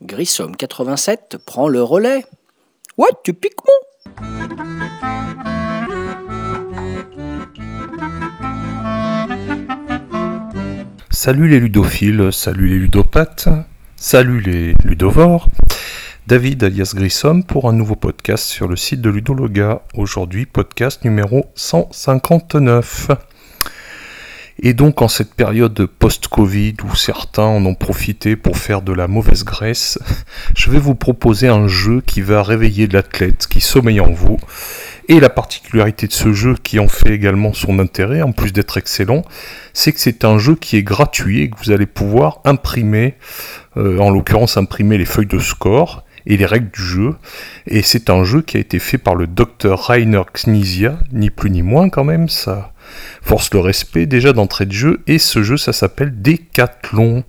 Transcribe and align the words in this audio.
Grissom 0.00 0.52
87 0.56 1.36
prend 1.44 1.68
le 1.68 1.82
relais. 1.82 2.24
Ouais, 2.96 3.08
tu 3.22 3.34
piques 3.34 3.52
mon 3.66 3.72
Salut 11.10 11.48
les 11.48 11.60
ludophiles, 11.60 12.32
salut 12.32 12.68
les 12.68 12.78
ludopathes, 12.78 13.48
salut 13.96 14.40
les 14.40 14.72
ludovores. 14.84 15.48
David 16.26 16.64
alias 16.64 16.92
Grissom 16.94 17.42
pour 17.42 17.68
un 17.68 17.74
nouveau 17.74 17.96
podcast 17.96 18.46
sur 18.46 18.66
le 18.66 18.76
site 18.76 19.02
de 19.02 19.10
Ludologa. 19.10 19.82
Aujourd'hui, 19.92 20.46
podcast 20.46 21.04
numéro 21.04 21.44
159. 21.54 23.10
Et 24.62 24.72
donc 24.72 25.02
en 25.02 25.08
cette 25.08 25.34
période 25.34 25.84
post-Covid 25.84 26.76
où 26.82 26.94
certains 26.94 27.42
en 27.42 27.66
ont 27.66 27.74
profité 27.74 28.36
pour 28.36 28.56
faire 28.56 28.80
de 28.80 28.94
la 28.94 29.06
mauvaise 29.06 29.44
graisse, 29.44 29.98
je 30.56 30.70
vais 30.70 30.78
vous 30.78 30.94
proposer 30.94 31.48
un 31.48 31.68
jeu 31.68 32.00
qui 32.00 32.22
va 32.22 32.42
réveiller 32.42 32.86
l'athlète 32.86 33.46
qui 33.46 33.60
sommeille 33.60 34.00
en 34.00 34.10
vous. 34.10 34.38
Et 35.08 35.20
la 35.20 35.28
particularité 35.28 36.06
de 36.06 36.12
ce 36.14 36.32
jeu 36.32 36.54
qui 36.54 36.78
en 36.78 36.88
fait 36.88 37.10
également 37.10 37.52
son 37.52 37.78
intérêt, 37.78 38.22
en 38.22 38.32
plus 38.32 38.54
d'être 38.54 38.78
excellent, 38.78 39.20
c'est 39.74 39.92
que 39.92 40.00
c'est 40.00 40.24
un 40.24 40.38
jeu 40.38 40.54
qui 40.54 40.78
est 40.78 40.82
gratuit 40.82 41.42
et 41.42 41.50
que 41.50 41.56
vous 41.62 41.70
allez 41.70 41.84
pouvoir 41.84 42.40
imprimer, 42.46 43.16
euh, 43.76 43.98
en 43.98 44.08
l'occurrence 44.08 44.56
imprimer 44.56 44.96
les 44.96 45.04
feuilles 45.04 45.26
de 45.26 45.38
score 45.38 46.02
et 46.26 46.36
les 46.36 46.46
règles 46.46 46.70
du 46.70 46.82
jeu. 46.82 47.14
Et 47.66 47.82
c'est 47.82 48.10
un 48.10 48.24
jeu 48.24 48.42
qui 48.42 48.56
a 48.56 48.60
été 48.60 48.78
fait 48.78 48.98
par 48.98 49.14
le 49.14 49.26
docteur 49.26 49.86
Rainer 49.86 50.22
Knizia, 50.32 50.98
ni 51.12 51.30
plus 51.30 51.50
ni 51.50 51.62
moins 51.62 51.88
quand 51.88 52.04
même, 52.04 52.28
ça 52.28 52.72
force 53.22 53.52
le 53.52 53.60
respect 53.60 54.06
déjà 54.06 54.32
d'entrée 54.32 54.66
de 54.66 54.72
jeu, 54.72 55.02
et 55.06 55.18
ce 55.18 55.42
jeu 55.42 55.56
ça 55.56 55.72
s'appelle 55.72 56.20
Décathlon. 56.20 57.24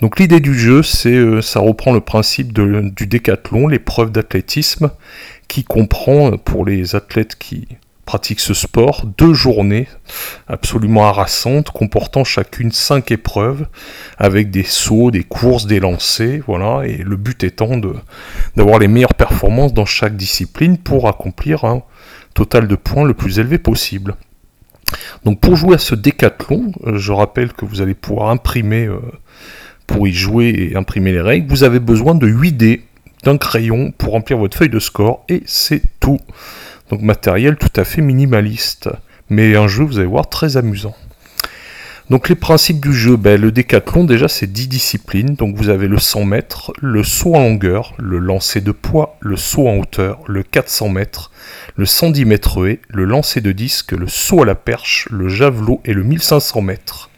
Donc 0.00 0.18
l'idée 0.18 0.40
du 0.40 0.58
jeu, 0.58 0.82
c'est 0.82 1.14
euh, 1.14 1.40
ça 1.40 1.60
reprend 1.60 1.92
le 1.92 2.00
principe 2.00 2.52
du 2.52 3.06
décathlon, 3.06 3.66
l'épreuve 3.66 4.12
d'athlétisme, 4.12 4.90
qui 5.48 5.64
comprend 5.64 6.36
pour 6.36 6.66
les 6.66 6.94
athlètes 6.94 7.36
qui 7.36 7.66
pratiquent 8.06 8.40
ce 8.40 8.54
sport 8.54 9.04
deux 9.18 9.34
journées 9.34 9.88
absolument 10.48 11.06
harassantes 11.06 11.70
comportant 11.70 12.24
chacune 12.24 12.70
cinq 12.72 13.10
épreuves 13.10 13.66
avec 14.16 14.50
des 14.50 14.62
sauts, 14.62 15.10
des 15.10 15.24
courses, 15.24 15.66
des 15.66 15.80
lancers, 15.80 16.40
voilà, 16.46 16.86
et 16.86 16.98
le 16.98 17.16
but 17.16 17.44
étant 17.44 17.78
d'avoir 18.56 18.78
les 18.78 18.88
meilleures 18.88 19.14
performances 19.14 19.74
dans 19.74 19.84
chaque 19.84 20.16
discipline 20.16 20.78
pour 20.78 21.08
accomplir 21.08 21.64
un 21.64 21.82
total 22.32 22.68
de 22.68 22.76
points 22.76 23.04
le 23.04 23.14
plus 23.14 23.38
élevé 23.40 23.58
possible. 23.58 24.14
Donc 25.24 25.40
pour 25.40 25.56
jouer 25.56 25.74
à 25.74 25.78
ce 25.78 25.96
décathlon, 25.96 26.72
euh, 26.86 26.96
je 26.96 27.12
rappelle 27.12 27.52
que 27.52 27.64
vous 27.64 27.82
allez 27.82 27.94
pouvoir 27.94 28.30
imprimer, 28.30 28.86
euh, 28.86 29.00
pour 29.88 30.06
y 30.06 30.12
jouer 30.12 30.70
et 30.70 30.76
imprimer 30.76 31.10
les 31.10 31.20
règles, 31.20 31.48
vous 31.48 31.64
avez 31.64 31.80
besoin 31.80 32.14
de 32.14 32.26
8 32.26 32.52
dés, 32.52 32.84
d'un 33.24 33.36
crayon 33.36 33.92
pour 33.98 34.12
remplir 34.12 34.38
votre 34.38 34.56
feuille 34.56 34.68
de 34.68 34.78
score, 34.78 35.24
et 35.28 35.42
c'est 35.46 35.82
tout. 35.98 36.20
Donc 36.90 37.02
matériel 37.02 37.56
tout 37.56 37.80
à 37.80 37.84
fait 37.84 38.02
minimaliste, 38.02 38.88
mais 39.28 39.56
un 39.56 39.68
jeu, 39.68 39.84
vous 39.84 39.98
allez 39.98 40.06
voir, 40.06 40.28
très 40.28 40.56
amusant. 40.56 40.94
Donc 42.08 42.28
les 42.28 42.36
principes 42.36 42.80
du 42.80 42.94
jeu, 42.94 43.16
ben, 43.16 43.40
le 43.40 43.50
décathlon 43.50 44.04
déjà 44.04 44.28
c'est 44.28 44.46
10 44.46 44.68
disciplines, 44.68 45.34
donc 45.34 45.56
vous 45.56 45.70
avez 45.70 45.88
le 45.88 45.98
100 45.98 46.24
mètres, 46.24 46.72
le 46.80 47.02
saut 47.02 47.34
en 47.34 47.40
longueur, 47.40 47.94
le 47.98 48.18
lancer 48.18 48.60
de 48.60 48.70
poids, 48.70 49.16
le 49.18 49.36
saut 49.36 49.66
en 49.66 49.78
hauteur, 49.78 50.20
le 50.28 50.44
400 50.44 50.88
mètres, 50.88 51.32
le 51.74 51.84
110 51.84 52.24
mètres 52.24 52.64
haie, 52.64 52.80
le 52.90 53.04
lancer 53.04 53.40
de 53.40 53.50
disque, 53.50 53.90
le 53.90 54.06
saut 54.06 54.42
à 54.42 54.46
la 54.46 54.54
perche, 54.54 55.08
le 55.10 55.28
javelot 55.28 55.80
et 55.84 55.94
le 55.94 56.04
1500 56.04 56.60
mètres. 56.60 57.10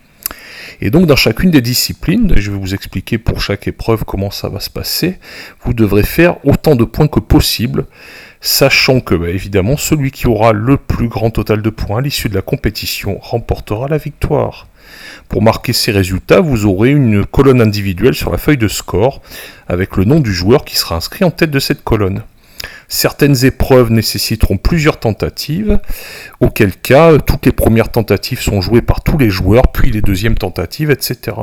Et 0.81 0.91
donc 0.91 1.05
dans 1.05 1.17
chacune 1.17 1.51
des 1.51 1.61
disciplines, 1.61 2.33
je 2.37 2.51
vais 2.51 2.57
vous 2.57 2.73
expliquer 2.73 3.19
pour 3.19 3.43
chaque 3.43 3.69
épreuve 3.69 4.05
comment 4.07 4.31
ça 4.31 4.49
va 4.49 4.61
se 4.61 4.71
passer, 4.71 5.19
vous 5.65 5.75
devrez 5.75 6.03
faire 6.03 6.43
autant 6.47 6.77
de 6.77 6.85
points 6.85 7.09
que 7.09 7.21
possible, 7.21 7.85
sachant 8.41 9.01
que 9.01 9.15
bah, 9.15 9.29
évidemment 9.29 9.77
celui 9.77 10.11
qui 10.11 10.27
aura 10.27 10.53
le 10.53 10.77
plus 10.77 11.09
grand 11.09 11.31
total 11.31 11.63
de 11.63 11.71
points 11.71 11.99
à 11.99 12.01
l'issue 12.01 12.29
de 12.29 12.35
la 12.35 12.43
compétition 12.43 13.19
remportera 13.21 13.89
la 13.89 13.99
victoire. 13.99 14.67
Pour 15.29 15.43
marquer 15.43 15.73
ces 15.73 15.93
résultats, 15.93 16.41
vous 16.41 16.65
aurez 16.65 16.91
une 16.91 17.25
colonne 17.27 17.61
individuelle 17.61 18.15
sur 18.15 18.31
la 18.31 18.39
feuille 18.39 18.57
de 18.57 18.69
score 18.69 19.21
avec 19.69 19.97
le 19.97 20.05
nom 20.05 20.21
du 20.21 20.33
joueur 20.33 20.65
qui 20.65 20.77
sera 20.77 20.97
inscrit 20.97 21.25
en 21.25 21.31
tête 21.31 21.51
de 21.51 21.59
cette 21.59 21.85
colonne. 21.85 22.23
Certaines 22.89 23.45
épreuves 23.45 23.91
nécessiteront 23.91 24.57
plusieurs 24.57 24.99
tentatives, 24.99 25.79
auquel 26.41 26.75
cas 26.75 27.19
toutes 27.19 27.45
les 27.45 27.53
premières 27.53 27.91
tentatives 27.91 28.41
sont 28.41 28.63
jouées 28.63 28.83
par 28.83 29.03
tous 29.03 29.19
les 29.19 29.29
joueurs, 29.29 29.71
puis 29.73 29.91
les 29.91 30.01
deuxièmes 30.01 30.39
tentatives, 30.39 30.91
etc. 30.91 31.37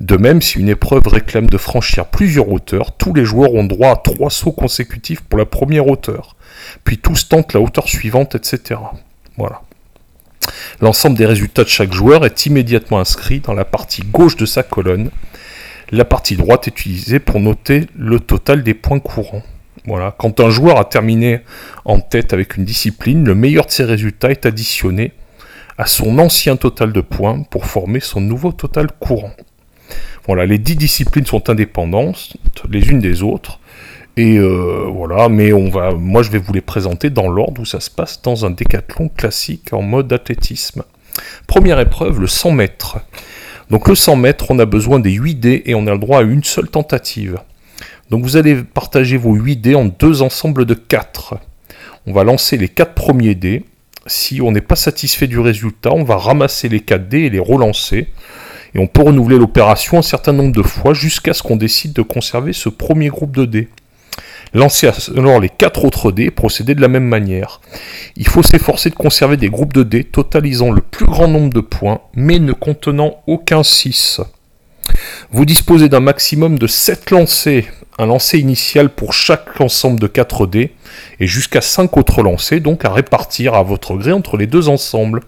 De 0.00 0.16
même, 0.16 0.42
si 0.42 0.58
une 0.58 0.68
épreuve 0.68 1.06
réclame 1.06 1.46
de 1.46 1.58
franchir 1.58 2.06
plusieurs 2.06 2.50
hauteurs, 2.50 2.92
tous 2.92 3.14
les 3.14 3.24
joueurs 3.24 3.54
ont 3.54 3.64
droit 3.64 3.90
à 3.90 3.96
trois 3.96 4.30
sauts 4.30 4.52
consécutifs 4.52 5.22
pour 5.22 5.38
la 5.38 5.46
première 5.46 5.86
hauteur, 5.86 6.36
puis 6.84 6.98
tous 6.98 7.28
tentent 7.28 7.54
la 7.54 7.60
hauteur 7.60 7.88
suivante, 7.88 8.34
etc. 8.34 8.80
Voilà. 9.36 9.62
L'ensemble 10.80 11.16
des 11.16 11.26
résultats 11.26 11.64
de 11.64 11.68
chaque 11.68 11.92
joueur 11.92 12.24
est 12.24 12.46
immédiatement 12.46 13.00
inscrit 13.00 13.40
dans 13.40 13.54
la 13.54 13.64
partie 13.64 14.02
gauche 14.02 14.36
de 14.36 14.46
sa 14.46 14.62
colonne. 14.62 15.10
La 15.90 16.04
partie 16.04 16.36
droite 16.36 16.66
est 16.68 16.78
utilisée 16.78 17.18
pour 17.18 17.40
noter 17.40 17.86
le 17.96 18.20
total 18.20 18.62
des 18.62 18.74
points 18.74 19.00
courants. 19.00 19.42
Voilà. 19.86 20.14
Quand 20.18 20.40
un 20.40 20.50
joueur 20.50 20.78
a 20.78 20.84
terminé 20.84 21.40
en 21.84 22.00
tête 22.00 22.32
avec 22.32 22.56
une 22.56 22.64
discipline, 22.64 23.24
le 23.24 23.34
meilleur 23.34 23.66
de 23.66 23.70
ses 23.70 23.84
résultats 23.84 24.30
est 24.30 24.46
additionné 24.46 25.12
à 25.78 25.86
son 25.86 26.18
ancien 26.18 26.56
total 26.56 26.92
de 26.92 27.00
points 27.00 27.42
pour 27.42 27.66
former 27.66 28.00
son 28.00 28.20
nouveau 28.20 28.52
total 28.52 28.88
courant. 28.98 29.32
Voilà, 30.26 30.46
les 30.46 30.58
dix 30.58 30.76
disciplines 30.76 31.26
sont 31.26 31.50
indépendantes 31.50 32.36
les 32.70 32.88
unes 32.88 33.00
des 33.00 33.22
autres. 33.22 33.60
Et 34.16 34.38
euh, 34.38 34.86
voilà, 34.88 35.28
mais 35.28 35.52
on 35.52 35.68
va, 35.68 35.92
moi 35.92 36.22
je 36.22 36.30
vais 36.30 36.38
vous 36.38 36.52
les 36.52 36.62
présenter 36.62 37.10
dans 37.10 37.28
l'ordre 37.28 37.60
où 37.60 37.64
ça 37.66 37.80
se 37.80 37.90
passe 37.90 38.22
dans 38.22 38.46
un 38.46 38.50
décathlon 38.50 39.10
classique 39.10 39.72
en 39.72 39.82
mode 39.82 40.12
athlétisme. 40.12 40.84
Première 41.46 41.80
épreuve, 41.80 42.20
le 42.20 42.26
100 42.26 42.52
mètres. 42.52 42.98
Donc 43.70 43.88
le 43.88 43.94
100 43.94 44.16
mètres, 44.16 44.46
on 44.48 44.58
a 44.58 44.64
besoin 44.64 45.00
des 45.00 45.12
8 45.12 45.34
dés 45.34 45.62
et 45.66 45.74
on 45.74 45.86
a 45.86 45.92
le 45.92 45.98
droit 45.98 46.20
à 46.20 46.22
une 46.22 46.44
seule 46.44 46.68
tentative. 46.68 47.38
Donc 48.10 48.22
vous 48.22 48.36
allez 48.36 48.56
partager 48.56 49.16
vos 49.16 49.34
8 49.34 49.56
dés 49.56 49.74
en 49.74 49.84
deux 49.84 50.22
ensembles 50.22 50.64
de 50.64 50.74
4. 50.74 51.34
On 52.06 52.12
va 52.12 52.24
lancer 52.24 52.56
les 52.56 52.68
4 52.68 52.94
premiers 52.94 53.34
dés. 53.34 53.64
Si 54.06 54.40
on 54.40 54.52
n'est 54.52 54.60
pas 54.60 54.76
satisfait 54.76 55.26
du 55.26 55.38
résultat, 55.38 55.92
on 55.92 56.04
va 56.04 56.16
ramasser 56.16 56.68
les 56.68 56.80
4 56.80 57.08
dés 57.08 57.22
et 57.22 57.30
les 57.30 57.40
relancer. 57.40 58.08
Et 58.74 58.78
on 58.78 58.86
peut 58.86 59.02
renouveler 59.02 59.38
l'opération 59.38 59.98
un 59.98 60.02
certain 60.02 60.32
nombre 60.32 60.54
de 60.54 60.62
fois 60.62 60.94
jusqu'à 60.94 61.34
ce 61.34 61.42
qu'on 61.42 61.56
décide 61.56 61.92
de 61.92 62.02
conserver 62.02 62.52
ce 62.52 62.68
premier 62.68 63.08
groupe 63.08 63.34
de 63.34 63.44
dés. 63.44 63.68
Lancer 64.54 64.90
alors 65.16 65.40
les 65.40 65.48
quatre 65.48 65.84
autres 65.84 66.12
dés 66.12 66.24
et 66.24 66.30
procéder 66.30 66.74
de 66.74 66.80
la 66.80 66.88
même 66.88 67.06
manière. 67.06 67.60
Il 68.16 68.28
faut 68.28 68.42
s'efforcer 68.42 68.90
de 68.90 68.94
conserver 68.94 69.36
des 69.36 69.50
groupes 69.50 69.72
de 69.72 69.82
dés 69.82 70.04
totalisant 70.04 70.70
le 70.70 70.80
plus 70.80 71.06
grand 71.06 71.28
nombre 71.28 71.52
de 71.52 71.60
points, 71.60 72.00
mais 72.14 72.38
ne 72.38 72.52
contenant 72.52 73.22
aucun 73.26 73.62
6. 73.62 74.20
Vous 75.30 75.44
disposez 75.44 75.88
d'un 75.88 76.00
maximum 76.00 76.58
de 76.58 76.66
7 76.66 77.10
lancers, 77.10 77.64
un 77.98 78.06
lancer 78.06 78.38
initial 78.38 78.90
pour 78.90 79.12
chaque 79.12 79.60
ensemble 79.60 80.00
de 80.00 80.06
4 80.06 80.46
dés, 80.46 80.72
et 81.20 81.26
jusqu'à 81.26 81.60
5 81.60 81.96
autres 81.96 82.22
lancers, 82.22 82.60
donc 82.60 82.84
à 82.84 82.92
répartir 82.92 83.54
à 83.54 83.62
votre 83.62 83.94
gré 83.96 84.12
entre 84.12 84.36
les 84.36 84.46
deux 84.46 84.68
ensembles. 84.68 85.20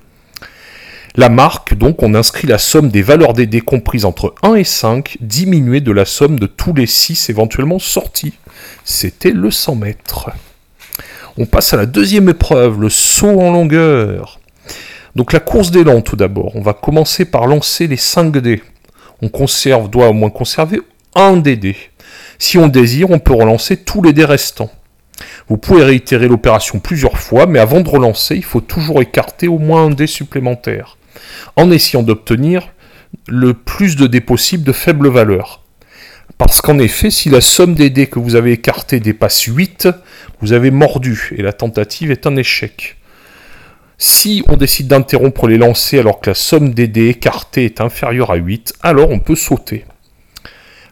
La 1.17 1.29
marque, 1.29 1.75
donc, 1.75 2.03
on 2.03 2.15
inscrit 2.15 2.47
la 2.47 2.59
somme 2.59 2.91
des 2.91 3.03
valeurs 3.03 3.33
des 3.33 3.47
dés 3.47 3.61
comprises 3.61 4.05
entre 4.05 4.35
1 4.43 4.55
et 4.55 4.65
5, 4.65 5.17
diminuée 5.21 5.81
de 5.81 5.91
la 5.91 6.05
somme 6.05 6.39
de 6.39 6.47
tous 6.47 6.73
les 6.73 6.87
6 6.87 7.31
éventuellement 7.31 7.79
sortis. 7.79 8.35
C'était 8.85 9.33
le 9.33 9.51
100 9.51 9.75
mètres. 9.75 10.31
On 11.37 11.47
passe 11.47 11.73
à 11.73 11.77
la 11.77 11.87
deuxième 11.87 12.29
épreuve, 12.29 12.81
le 12.81 12.89
saut 12.89 13.41
en 13.41 13.51
longueur. 13.51 14.39
Donc 15.17 15.33
la 15.33 15.41
course 15.41 15.71
d'élan 15.71 16.03
tout 16.03 16.17
d'abord. 16.17 16.55
On 16.55 16.63
va 16.63 16.73
commencer 16.73 17.25
par 17.25 17.47
lancer 17.47 17.87
les 17.87 17.97
5 17.97 18.37
dés. 18.37 18.63
On 19.23 19.29
conserve, 19.29 19.91
doit 19.91 20.09
au 20.09 20.13
moins 20.13 20.31
conserver 20.31 20.81
un 21.15 21.37
des 21.37 21.57
dés. 21.57 21.77
Si 22.39 22.57
on 22.57 22.69
désire, 22.69 23.11
on 23.11 23.19
peut 23.19 23.35
relancer 23.35 23.77
tous 23.77 24.03
les 24.03 24.13
dés 24.13 24.25
restants. 24.25 24.71
Vous 25.49 25.57
pouvez 25.57 25.83
réitérer 25.83 26.29
l'opération 26.29 26.79
plusieurs 26.79 27.19
fois, 27.19 27.47
mais 27.47 27.59
avant 27.59 27.81
de 27.81 27.89
relancer, 27.89 28.37
il 28.37 28.45
faut 28.45 28.61
toujours 28.61 29.03
écarter 29.03 29.49
au 29.49 29.59
moins 29.59 29.87
un 29.87 29.91
dé 29.91 30.07
supplémentaire, 30.07 30.97
en 31.57 31.71
essayant 31.71 32.03
d'obtenir 32.03 32.69
le 33.27 33.55
plus 33.55 33.97
de 33.97 34.07
dés 34.07 34.21
possible 34.21 34.65
de 34.65 34.73
faible 34.73 35.09
valeur. 35.09 35.63
Parce 36.37 36.61
qu'en 36.61 36.79
effet, 36.79 37.11
si 37.11 37.31
la 37.31 37.41
somme 37.41 37.75
des 37.75 37.91
dés 37.91 38.07
que 38.07 38.21
vous 38.21 38.37
avez 38.37 38.53
écartés 38.53 39.01
dépasse 39.01 39.43
8, 39.43 39.89
vous 40.41 40.53
avez 40.53 40.71
mordu 40.71 41.31
et 41.37 41.43
la 41.43 41.53
tentative 41.53 42.13
est 42.13 42.27
un 42.27 42.37
échec. 42.37 42.97
Si 43.97 44.45
on 44.47 44.57
décide 44.57 44.87
d'interrompre 44.87 45.49
les 45.49 45.59
lancers 45.59 46.01
alors 46.01 46.21
que 46.21 46.31
la 46.31 46.35
somme 46.35 46.73
des 46.73 46.87
dés 46.87 47.09
écartés 47.09 47.65
est 47.65 47.81
inférieure 47.81 48.31
à 48.31 48.37
8, 48.37 48.75
alors 48.83 49.11
on 49.11 49.19
peut 49.19 49.35
sauter. 49.35 49.85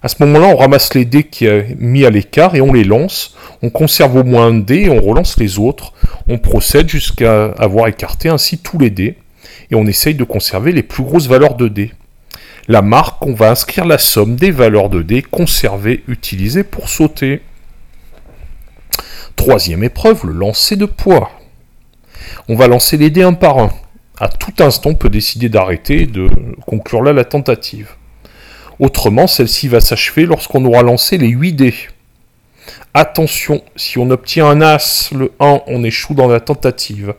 À 0.03 0.09
ce 0.09 0.17
moment-là, 0.21 0.49
on 0.49 0.57
ramasse 0.57 0.95
les 0.95 1.05
dés 1.05 1.25
qui 1.25 1.49
a 1.49 1.63
mis 1.79 2.05
à 2.05 2.11
l'écart 2.11 2.55
et 2.55 2.61
on 2.61 2.73
les 2.73 2.85
lance. 2.85 3.37
On 3.63 3.71
conserve 3.71 4.17
au 4.17 4.25
moins 4.25 4.49
un 4.49 4.55
dé 4.55 4.83
et 4.83 4.91
on 4.91 5.01
relance 5.01 5.39
les 5.39 5.59
autres. 5.59 5.93
On 6.29 6.39
procède 6.39 6.89
jusqu'à 6.89 7.47
avoir 7.59 7.89
écarté 7.89 8.29
ainsi 8.29 8.59
tous 8.59 8.79
les 8.79 8.91
dés. 8.91 9.17
Et 9.71 9.75
on 9.75 9.87
essaye 9.87 10.15
de 10.15 10.25
conserver 10.25 10.73
les 10.73 10.83
plus 10.83 11.03
grosses 11.03 11.29
valeurs 11.29 11.55
de 11.55 11.69
dés. 11.69 11.93
La 12.69 12.83
marque, 12.83 13.25
on 13.25 13.33
va 13.33 13.51
inscrire 13.51 13.85
la 13.85 13.99
somme 13.99 14.37
des 14.37 14.51
valeurs 14.51 14.91
de 14.91 15.03
dés 15.03 15.23
conservées 15.23 16.03
utilisées 16.09 16.65
pour 16.65 16.89
sauter. 16.89 17.41
Troisième 19.37 19.85
épreuve, 19.85 20.27
le 20.27 20.33
lancer 20.33 20.77
de 20.77 20.87
poids. 20.87 21.31
On 22.49 22.57
va 22.57 22.67
lancer 22.67 22.97
les 22.97 23.11
dés 23.11 23.23
un 23.23 23.35
par 23.35 23.59
un. 23.59 23.71
À 24.19 24.29
tout 24.29 24.53
instant, 24.61 24.91
on 24.91 24.95
peut 24.95 25.11
décider 25.11 25.49
d'arrêter 25.49 26.03
et 26.03 26.07
de 26.07 26.29
conclure 26.67 27.03
là 27.03 27.13
la 27.13 27.25
tentative. 27.25 27.91
Autrement, 28.79 29.27
celle-ci 29.27 29.69
va 29.69 29.81
s'achever 29.81 30.27
lorsqu'on 30.27 30.65
aura 30.65 30.83
lancé 30.83 31.17
les 31.19 31.29
8 31.29 31.53
dés. 31.55 31.75
Attention, 32.95 33.63
si 33.77 33.99
on 33.99 34.11
obtient 34.11 34.47
un 34.47 34.61
As, 34.61 35.11
le 35.13 35.33
1, 35.41 35.63
on 35.67 35.85
échoue 35.85 36.15
dans 36.15 36.29
la 36.29 36.41
tentative. 36.41 37.15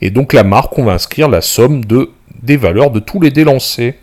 Et 0.00 0.10
donc 0.10 0.32
la 0.32 0.44
marque, 0.44 0.78
on 0.78 0.84
va 0.84 0.92
inscrire 0.92 1.28
la 1.28 1.40
somme 1.40 1.84
de, 1.84 2.10
des 2.42 2.56
valeurs 2.56 2.90
de 2.90 3.00
tous 3.00 3.20
les 3.20 3.30
dés 3.30 3.44
lancés. 3.44 3.94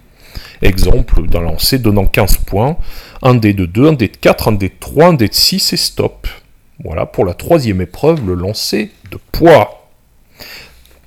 Exemple 0.62 1.28
d'un 1.28 1.42
lancer 1.42 1.78
donnant 1.78 2.06
15 2.06 2.38
points, 2.38 2.78
un 3.22 3.36
dé 3.36 3.54
de 3.54 3.66
2, 3.66 3.90
un 3.90 3.94
dé 3.94 4.08
de 4.08 4.18
4, 4.18 4.48
un 4.48 4.52
dé 4.54 4.70
de 4.70 4.74
3, 4.80 5.08
un 5.08 5.14
dé 5.14 5.28
de 5.28 5.34
6 5.34 5.74
et 5.74 5.78
stop. 5.78 6.28
Voilà 6.84 7.06
pour 7.06 7.26
la 7.26 7.34
troisième 7.34 7.82
épreuve, 7.82 8.26
le 8.26 8.34
lancer 8.34 8.92
de 9.12 9.18
poids. 9.32 9.83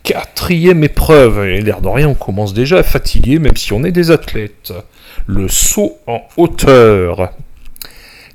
Quatrième 0.06 0.84
épreuve, 0.84 1.46
et 1.46 1.60
l'air 1.60 1.80
de 1.80 1.88
rien, 1.88 2.06
on 2.06 2.14
commence 2.14 2.54
déjà 2.54 2.78
à 2.78 2.84
fatiguer, 2.84 3.40
même 3.40 3.56
si 3.56 3.72
on 3.72 3.82
est 3.82 3.90
des 3.90 4.12
athlètes. 4.12 4.72
Le 5.26 5.48
saut 5.48 5.98
en 6.06 6.22
hauteur. 6.36 7.32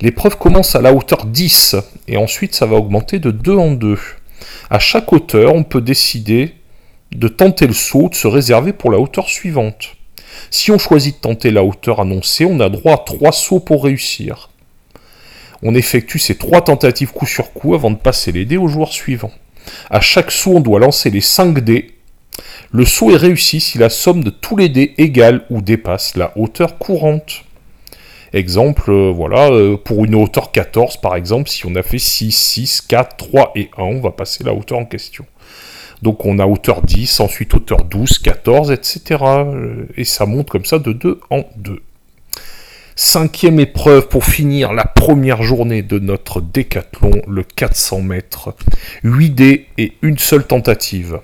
L'épreuve 0.02 0.38
commence 0.38 0.76
à 0.76 0.82
la 0.82 0.94
hauteur 0.94 1.24
10, 1.24 1.78
et 2.10 2.18
ensuite 2.18 2.56
ça 2.56 2.66
va 2.66 2.76
augmenter 2.76 3.20
de 3.20 3.32
2 3.32 3.56
en 3.56 3.72
2. 3.72 3.98
À 4.70 4.80
chaque 4.80 5.14
hauteur, 5.14 5.56
on 5.56 5.64
peut 5.64 5.80
décider 5.80 6.56
de 7.14 7.30
tenter 7.30 7.68
le 7.68 7.74
saut, 7.74 8.10
de 8.10 8.16
se 8.16 8.28
réserver 8.28 8.74
pour 8.74 8.92
la 8.92 9.00
hauteur 9.00 9.30
suivante. 9.30 9.96
Si 10.50 10.72
on 10.72 10.78
choisit 10.78 11.16
de 11.16 11.22
tenter 11.22 11.52
la 11.52 11.64
hauteur 11.64 12.02
annoncée, 12.02 12.44
on 12.44 12.60
a 12.60 12.68
droit 12.68 12.96
à 12.96 12.98
3 12.98 13.32
sauts 13.32 13.62
pour 13.62 13.86
réussir. 13.86 14.50
On 15.64 15.74
effectue 15.74 16.20
ces 16.20 16.36
3 16.36 16.66
tentatives 16.66 17.14
coup 17.14 17.26
sur 17.26 17.54
coup 17.54 17.76
avant 17.76 17.92
de 17.92 17.96
passer 17.96 18.34
les 18.34 18.44
dés 18.44 18.58
au 18.58 18.68
joueur 18.68 18.92
suivant. 18.92 19.32
À 19.90 20.02
chaque 20.02 20.32
saut, 20.32 20.56
on 20.56 20.60
doit 20.60 20.80
lancer 20.80 21.10
les 21.10 21.22
5 21.22 21.60
dés. 21.60 21.92
Le 22.72 22.86
saut 22.86 23.12
est 23.12 23.18
réussi 23.18 23.60
si 23.60 23.78
la 23.78 23.90
somme 23.90 24.24
de 24.24 24.30
tous 24.30 24.56
les 24.56 24.70
dés 24.70 24.94
égale 24.98 25.46
ou 25.50 25.62
dépasse 25.62 26.16
la 26.16 26.32
hauteur 26.38 26.78
courante. 26.78 27.44
Exemple, 28.34 28.92
euh, 28.92 29.12
voilà, 29.14 29.50
euh, 29.52 29.76
pour 29.76 30.06
une 30.06 30.16
hauteur 30.16 30.52
14 30.52 30.98
par 30.98 31.16
exemple, 31.16 31.50
si 31.50 31.66
on 31.66 31.76
a 31.76 31.84
fait 31.84 32.00
6, 32.00 32.32
6, 32.32 32.82
4, 32.82 33.18
3 33.18 33.52
et 33.56 33.70
1, 33.78 33.84
on 33.84 34.00
va 34.00 34.12
passer 34.12 34.46
la 34.46 34.54
hauteur 34.54 34.78
en 34.80 34.86
question. 34.86 35.26
Donc 36.02 36.26
on 36.26 36.40
a 36.40 36.46
hauteur 36.46 36.82
10, 36.82 37.20
ensuite 37.20 37.54
hauteur 37.54 37.84
12, 37.84 38.20
14, 38.20 38.72
etc. 38.72 39.24
Et 39.98 40.06
ça 40.06 40.26
monte 40.26 40.50
comme 40.50 40.66
ça 40.66 40.80
de 40.80 40.94
2 40.94 41.20
en 41.30 41.44
2. 41.58 41.82
Cinquième 42.96 43.60
épreuve 43.62 44.10
pour 44.10 44.26
finir 44.26 44.74
la 44.74 44.84
première 44.84 45.44
journée 45.44 45.82
de 45.82 45.98
notre 45.98 46.42
décathlon, 46.42 47.22
le 47.26 47.44
400 47.44 48.02
mètres. 48.02 48.54
8 49.04 49.30
dés 49.30 49.68
et 49.78 49.94
une 50.02 50.18
seule 50.18 50.46
tentative. 50.46 51.22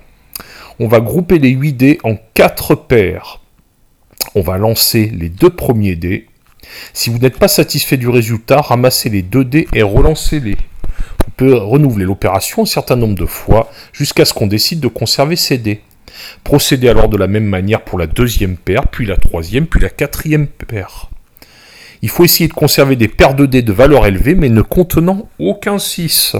On 0.80 0.88
va 0.88 1.00
grouper 1.00 1.38
les 1.38 1.50
8 1.50 1.72
dés 1.74 1.98
en 2.04 2.16
4 2.34 2.74
paires. 2.74 3.42
On 4.34 4.40
va 4.40 4.56
lancer 4.56 5.12
les 5.14 5.28
deux 5.28 5.50
premiers 5.50 5.94
dés. 5.94 6.26
Si 6.94 7.10
vous 7.10 7.18
n'êtes 7.18 7.38
pas 7.38 7.48
satisfait 7.48 7.98
du 7.98 8.08
résultat, 8.08 8.62
ramassez 8.62 9.10
les 9.10 9.22
2 9.22 9.44
dés 9.44 9.68
et 9.74 9.82
relancez-les. 9.82 10.56
On 11.26 11.30
peut 11.36 11.54
renouveler 11.54 12.06
l'opération 12.06 12.62
un 12.62 12.66
certain 12.66 12.96
nombre 12.96 13.14
de 13.14 13.26
fois 13.26 13.70
jusqu'à 13.92 14.24
ce 14.24 14.32
qu'on 14.32 14.46
décide 14.46 14.80
de 14.80 14.88
conserver 14.88 15.36
ces 15.36 15.58
dés. 15.58 15.82
Procédez 16.44 16.88
alors 16.88 17.10
de 17.10 17.18
la 17.18 17.26
même 17.26 17.44
manière 17.44 17.82
pour 17.82 17.98
la 17.98 18.06
deuxième 18.06 18.56
paire, 18.56 18.88
puis 18.88 19.04
la 19.04 19.16
troisième, 19.16 19.66
puis 19.66 19.80
la 19.80 19.90
quatrième 19.90 20.46
paire. 20.46 21.10
Il 22.02 22.08
faut 22.08 22.24
essayer 22.24 22.48
de 22.48 22.54
conserver 22.54 22.96
des 22.96 23.08
paires 23.08 23.34
de 23.34 23.46
dés 23.46 23.62
de 23.62 23.72
valeur 23.72 24.06
élevée, 24.06 24.34
mais 24.34 24.48
ne 24.48 24.62
contenant 24.62 25.28
aucun 25.38 25.78
6. 25.78 26.36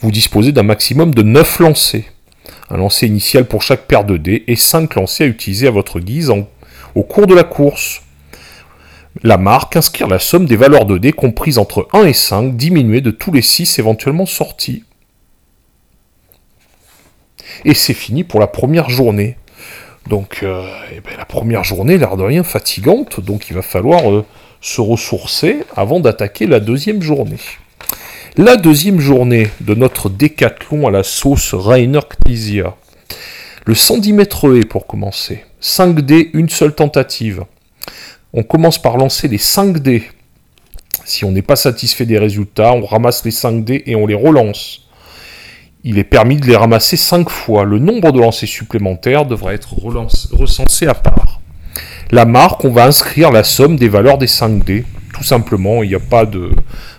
Vous 0.00 0.10
disposez 0.10 0.52
d'un 0.52 0.62
maximum 0.62 1.14
de 1.14 1.22
9 1.22 1.60
lancers. 1.60 2.04
Un 2.68 2.76
lancer 2.76 3.06
initial 3.06 3.46
pour 3.46 3.62
chaque 3.62 3.86
paire 3.86 4.04
de 4.04 4.16
dés 4.16 4.44
et 4.46 4.56
5 4.56 4.94
lancers 4.94 5.26
à 5.26 5.30
utiliser 5.30 5.66
à 5.66 5.72
votre 5.72 6.00
guise 6.00 6.32
au 6.94 7.02
cours 7.02 7.26
de 7.26 7.34
la 7.34 7.44
course. 7.44 8.02
La 9.22 9.38
marque, 9.38 9.76
inscrire 9.76 10.08
la 10.08 10.18
somme 10.18 10.46
des 10.46 10.56
valeurs 10.56 10.86
de 10.86 10.96
dés 10.96 11.12
comprises 11.12 11.58
entre 11.58 11.88
1 11.92 12.04
et 12.04 12.12
5, 12.12 12.56
diminuées 12.56 13.00
de 13.00 13.10
tous 13.10 13.32
les 13.32 13.42
6 13.42 13.78
éventuellement 13.78 14.26
sortis. 14.26 14.84
Et 17.64 17.74
c'est 17.74 17.94
fini 17.94 18.24
pour 18.24 18.40
la 18.40 18.46
première 18.46 18.88
journée. 18.88 19.36
Donc 20.10 20.40
euh, 20.42 20.68
eh 20.92 21.00
ben, 21.00 21.16
la 21.16 21.24
première 21.24 21.62
journée, 21.62 21.96
l'air 21.96 22.16
de 22.16 22.24
rien, 22.24 22.42
fatigante, 22.42 23.20
donc 23.20 23.48
il 23.48 23.54
va 23.54 23.62
falloir 23.62 24.10
euh, 24.10 24.24
se 24.60 24.80
ressourcer 24.80 25.58
avant 25.76 26.00
d'attaquer 26.00 26.48
la 26.48 26.58
deuxième 26.58 27.00
journée. 27.00 27.38
La 28.36 28.56
deuxième 28.56 28.98
journée 28.98 29.50
de 29.60 29.76
notre 29.76 30.10
décathlon 30.10 30.88
à 30.88 30.90
la 30.90 31.04
sauce 31.04 31.54
Rainer 31.54 32.00
Knizia. 32.26 32.74
Le 33.66 33.74
110 33.76 34.12
mètres 34.12 34.52
haies 34.52 34.64
pour 34.64 34.88
commencer. 34.88 35.44
5 35.60 36.00
dés, 36.00 36.30
une 36.34 36.48
seule 36.48 36.74
tentative. 36.74 37.44
On 38.32 38.42
commence 38.42 38.82
par 38.82 38.96
lancer 38.96 39.28
les 39.28 39.38
5 39.38 39.78
dés. 39.78 40.02
Si 41.04 41.24
on 41.24 41.30
n'est 41.30 41.40
pas 41.40 41.54
satisfait 41.54 42.06
des 42.06 42.18
résultats, 42.18 42.72
on 42.72 42.84
ramasse 42.84 43.24
les 43.24 43.30
5 43.30 43.64
dés 43.64 43.84
et 43.86 43.94
on 43.94 44.08
les 44.08 44.16
relance. 44.16 44.89
Il 45.82 45.98
est 45.98 46.04
permis 46.04 46.36
de 46.36 46.46
les 46.46 46.56
ramasser 46.56 46.96
5 46.96 47.30
fois. 47.30 47.64
Le 47.64 47.78
nombre 47.78 48.12
de 48.12 48.20
lancers 48.20 48.48
supplémentaires 48.48 49.24
devrait 49.24 49.54
être 49.54 49.74
recensé 50.32 50.86
à 50.86 50.94
part. 50.94 51.40
La 52.10 52.26
marque, 52.26 52.64
on 52.64 52.70
va 52.70 52.84
inscrire 52.84 53.30
la 53.30 53.44
somme 53.44 53.76
des 53.76 53.88
valeurs 53.88 54.18
des 54.18 54.26
5 54.26 54.62
dés. 54.64 54.84
Tout 55.14 55.24
simplement, 55.24 55.82
il 55.82 55.88
n'y 55.88 55.94
a 55.94 56.00
pas 56.00 56.26
de 56.26 56.50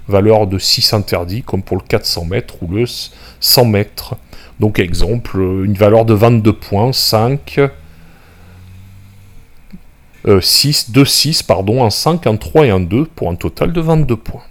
valeur 0.08 0.48
de 0.48 0.58
6 0.58 0.94
interdit 0.94 1.44
comme 1.44 1.62
pour 1.62 1.78
le 1.78 1.84
400 1.84 2.26
mètres 2.26 2.56
ou 2.64 2.74
le 2.74 2.86
100 3.40 3.66
mètres. 3.66 4.16
Donc 4.60 4.80
exemple, 4.80 5.38
une 5.38 5.74
valeur 5.74 6.06
de 6.06 6.14
22 6.14 6.54
points, 6.54 6.92
5, 6.92 7.60
6, 10.40 10.92
2, 10.92 11.06
6, 11.06 11.44
pardon, 11.44 11.84
un 11.84 11.90
5, 11.90 12.26
un 12.28 12.36
3 12.36 12.66
et 12.66 12.70
un 12.72 12.80
2 12.80 13.06
pour 13.06 13.30
un 13.30 13.36
total 13.36 13.74
de 13.74 13.82
22 13.82 14.16
points. 14.18 14.44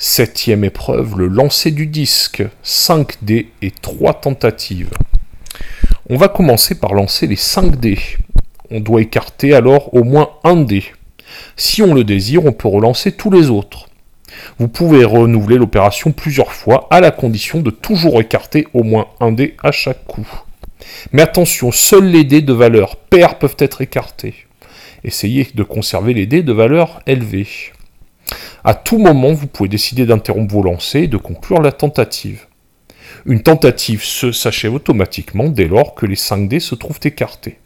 Septième 0.00 0.62
épreuve, 0.62 1.18
le 1.18 1.26
lancer 1.26 1.72
du 1.72 1.88
disque, 1.88 2.44
5 2.62 3.24
dés 3.24 3.48
et 3.62 3.72
3 3.72 4.14
tentatives. 4.14 4.90
On 6.08 6.16
va 6.16 6.28
commencer 6.28 6.76
par 6.76 6.94
lancer 6.94 7.26
les 7.26 7.34
5 7.34 7.80
dés. 7.80 7.98
On 8.70 8.78
doit 8.78 9.00
écarter 9.00 9.54
alors 9.54 9.92
au 9.92 10.04
moins 10.04 10.30
un 10.44 10.54
dé. 10.54 10.84
Si 11.56 11.82
on 11.82 11.94
le 11.94 12.04
désire, 12.04 12.44
on 12.44 12.52
peut 12.52 12.68
relancer 12.68 13.10
tous 13.10 13.32
les 13.32 13.50
autres. 13.50 13.88
Vous 14.60 14.68
pouvez 14.68 15.04
renouveler 15.04 15.56
l'opération 15.56 16.12
plusieurs 16.12 16.52
fois 16.52 16.86
à 16.92 17.00
la 17.00 17.10
condition 17.10 17.58
de 17.58 17.70
toujours 17.70 18.20
écarter 18.20 18.68
au 18.74 18.84
moins 18.84 19.08
un 19.18 19.32
dé 19.32 19.56
à 19.64 19.72
chaque 19.72 20.06
coup. 20.06 20.28
Mais 21.10 21.22
attention, 21.22 21.72
seuls 21.72 22.06
les 22.06 22.22
dés 22.22 22.42
de 22.42 22.52
valeur 22.52 22.94
paire 22.94 23.40
peuvent 23.40 23.56
être 23.58 23.80
écartés. 23.80 24.46
Essayez 25.02 25.48
de 25.52 25.62
conserver 25.64 26.14
les 26.14 26.26
dés 26.26 26.44
de 26.44 26.52
valeur 26.52 27.00
élevée. 27.08 27.48
À 28.64 28.74
tout 28.74 28.98
moment, 28.98 29.32
vous 29.32 29.46
pouvez 29.46 29.68
décider 29.68 30.06
d'interrompre 30.06 30.52
vos 30.52 30.62
lancers 30.62 31.04
et 31.04 31.08
de 31.08 31.16
conclure 31.16 31.62
la 31.62 31.72
tentative. 31.72 32.46
Une 33.26 33.42
tentative 33.42 34.02
se 34.02 34.32
s'achève 34.32 34.74
automatiquement 34.74 35.48
dès 35.48 35.68
lors 35.68 35.94
que 35.94 36.06
les 36.06 36.16
5 36.16 36.48
dés 36.48 36.60
se 36.60 36.74
trouvent 36.74 37.00
écartés. 37.04 37.58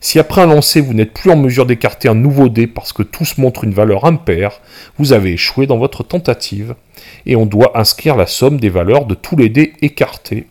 Si 0.00 0.18
après 0.18 0.42
un 0.42 0.46
lancer 0.46 0.80
vous 0.80 0.92
n'êtes 0.92 1.14
plus 1.14 1.30
en 1.30 1.36
mesure 1.36 1.64
d'écarter 1.64 2.08
un 2.08 2.14
nouveau 2.14 2.50
dé 2.50 2.66
parce 2.66 2.92
que 2.92 3.02
tous 3.02 3.38
montrent 3.38 3.64
une 3.64 3.72
valeur 3.72 4.04
impaire, 4.04 4.60
vous 4.98 5.14
avez 5.14 5.32
échoué 5.32 5.66
dans 5.66 5.78
votre 5.78 6.02
tentative 6.02 6.74
et 7.24 7.36
on 7.36 7.46
doit 7.46 7.78
inscrire 7.78 8.16
la 8.16 8.26
somme 8.26 8.60
des 8.60 8.68
valeurs 8.68 9.06
de 9.06 9.14
tous 9.14 9.36
les 9.36 9.48
dés 9.48 9.72
écartés. 9.80 10.46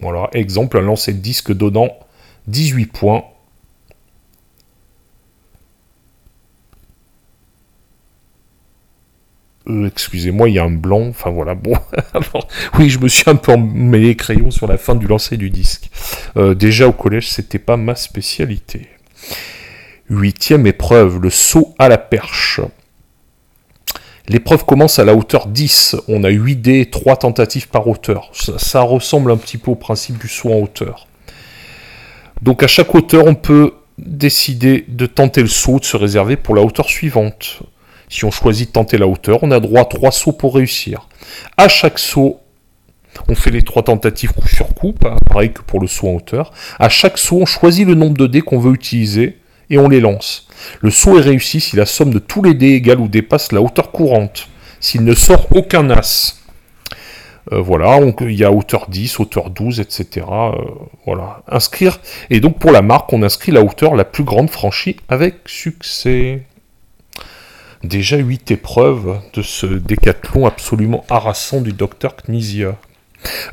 Voilà, 0.00 0.30
exemple, 0.32 0.78
un 0.78 0.82
lancer 0.82 1.12
de 1.12 1.18
disque 1.18 1.52
donnant 1.52 1.90
18 2.48 2.86
points 2.86 3.24
Euh, 9.68 9.86
excusez-moi, 9.86 10.48
il 10.48 10.54
y 10.54 10.58
a 10.58 10.64
un 10.64 10.70
blanc. 10.70 11.08
Enfin 11.08 11.30
voilà, 11.30 11.54
bon. 11.54 11.74
oui, 12.78 12.88
je 12.88 12.98
me 12.98 13.08
suis 13.08 13.28
un 13.28 13.36
peu 13.36 13.52
emmêlé 13.52 14.08
les 14.08 14.16
crayons 14.16 14.50
sur 14.50 14.66
la 14.66 14.78
fin 14.78 14.94
du 14.94 15.06
lancer 15.06 15.36
du 15.36 15.50
disque. 15.50 15.90
Euh, 16.36 16.54
déjà 16.54 16.86
au 16.88 16.92
collège, 16.92 17.28
c'était 17.28 17.58
pas 17.58 17.76
ma 17.76 17.94
spécialité. 17.94 18.88
Huitième 20.08 20.66
épreuve, 20.66 21.20
le 21.20 21.30
saut 21.30 21.74
à 21.78 21.88
la 21.88 21.98
perche. 21.98 22.60
L'épreuve 24.28 24.64
commence 24.64 24.98
à 24.98 25.04
la 25.04 25.14
hauteur 25.14 25.46
10. 25.46 25.96
On 26.08 26.24
a 26.24 26.30
8 26.30 26.56
dés, 26.56 26.86
3 26.90 27.16
tentatives 27.16 27.68
par 27.68 27.86
hauteur. 27.86 28.30
Ça, 28.32 28.80
ressemble 28.80 29.30
un 29.30 29.36
petit 29.36 29.58
peu 29.58 29.72
au 29.72 29.76
principe 29.76 30.18
du 30.18 30.28
saut 30.28 30.52
en 30.52 30.60
hauteur. 30.60 31.06
Donc 32.42 32.62
à 32.62 32.66
chaque 32.66 32.94
hauteur, 32.94 33.26
on 33.26 33.34
peut 33.34 33.74
décider 33.98 34.84
de 34.88 35.06
tenter 35.06 35.42
le 35.42 35.48
saut, 35.48 35.78
de 35.78 35.84
se 35.84 35.96
réserver 35.96 36.36
pour 36.36 36.54
la 36.54 36.62
hauteur 36.62 36.88
suivante. 36.88 37.62
Si 38.08 38.24
on 38.24 38.30
choisit 38.30 38.68
de 38.68 38.72
tenter 38.72 38.98
la 38.98 39.06
hauteur, 39.06 39.40
on 39.42 39.50
a 39.50 39.60
droit 39.60 39.82
à 39.82 39.84
trois 39.84 40.12
sauts 40.12 40.32
pour 40.32 40.54
réussir. 40.54 41.08
À 41.56 41.68
chaque 41.68 41.98
saut, 41.98 42.40
on 43.28 43.34
fait 43.34 43.50
les 43.50 43.62
trois 43.62 43.82
tentatives 43.82 44.32
coup 44.32 44.48
sur 44.48 44.68
coup, 44.74 44.92
pareil 44.92 45.52
que 45.52 45.62
pour 45.62 45.80
le 45.80 45.86
saut 45.86 46.08
en 46.08 46.14
hauteur. 46.14 46.52
À 46.78 46.88
chaque 46.88 47.18
saut, 47.18 47.38
on 47.40 47.46
choisit 47.46 47.86
le 47.86 47.94
nombre 47.94 48.16
de 48.16 48.26
dés 48.26 48.42
qu'on 48.42 48.58
veut 48.58 48.74
utiliser 48.74 49.38
et 49.70 49.78
on 49.78 49.88
les 49.88 50.00
lance. 50.00 50.46
Le 50.80 50.90
saut 50.90 51.18
est 51.18 51.22
réussi 51.22 51.60
si 51.60 51.76
la 51.76 51.86
somme 51.86 52.12
de 52.12 52.18
tous 52.18 52.42
les 52.42 52.54
dés 52.54 52.72
égale 52.72 53.00
ou 53.00 53.08
dépasse 53.08 53.52
la 53.52 53.60
hauteur 53.60 53.90
courante. 53.90 54.48
S'il 54.80 55.04
ne 55.04 55.14
sort 55.14 55.46
aucun 55.54 55.90
as. 55.90 56.36
Euh, 57.52 57.60
voilà, 57.60 58.00
il 58.20 58.32
y 58.32 58.44
a 58.44 58.52
hauteur 58.52 58.88
10, 58.88 59.20
hauteur 59.20 59.50
12, 59.50 59.80
etc. 59.80 60.26
Euh, 60.28 60.52
voilà, 61.06 61.42
inscrire. 61.48 62.00
Et 62.30 62.40
donc 62.40 62.58
pour 62.58 62.72
la 62.72 62.82
marque, 62.82 63.12
on 63.12 63.22
inscrit 63.22 63.52
la 63.52 63.62
hauteur 63.62 63.94
la 63.94 64.04
plus 64.04 64.24
grande 64.24 64.50
franchie 64.50 64.96
avec 65.08 65.36
succès. 65.46 66.45
Déjà 67.86 68.16
8 68.16 68.50
épreuves 68.50 69.20
de 69.32 69.42
ce 69.42 69.66
décathlon 69.66 70.46
absolument 70.46 71.04
harassant 71.08 71.60
du 71.60 71.72
docteur 71.72 72.16
Knizia. 72.16 72.76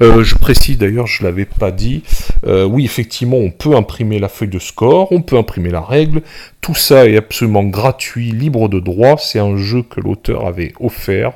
Euh, 0.02 0.24
je 0.24 0.36
précise 0.36 0.78
d'ailleurs, 0.78 1.08
je 1.08 1.24
ne 1.24 1.30
l'avais 1.30 1.46
pas 1.46 1.72
dit, 1.72 2.04
oui 2.46 2.84
effectivement 2.84 3.38
on 3.38 3.52
peut 3.52 3.76
imprimer 3.76 4.20
la 4.20 4.30
feuille 4.30 4.50
de 4.50 4.60
score, 4.60 5.12
on 5.12 5.22
peut 5.22 5.38
imprimer 5.38 5.70
la 5.70 5.82
règle, 5.82 6.22
tout 6.62 6.76
ça 6.76 7.08
est 7.08 7.18
absolument 7.18 7.64
gratuit, 7.64 8.32
libre 8.32 8.70
de 8.70 8.80
droit, 8.80 9.18
c'est 9.18 9.40
un 9.40 9.56
jeu 9.56 9.84
que 9.84 10.02
l'auteur 10.02 10.46
avait 10.46 10.74
offert 10.80 11.34